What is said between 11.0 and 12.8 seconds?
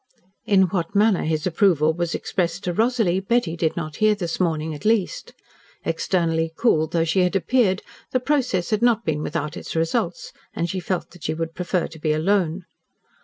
that she would prefer to be alone.